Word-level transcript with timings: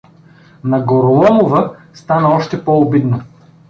На 0.63 0.79
Гороломова 0.85 1.77
стана 1.93 2.29
още 2.29 2.65
по-обидно. 2.65 3.23